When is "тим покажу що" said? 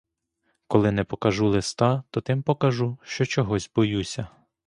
2.21-3.25